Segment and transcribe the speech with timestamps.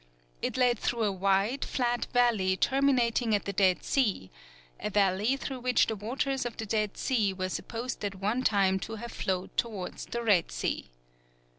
[0.41, 4.31] It led through a wide, flat valley terminating at the Dead Sea;
[4.79, 8.79] a valley through which the waters of the Dead Sea were supposed at one time
[8.79, 10.89] to have flowed towards the Red Sea.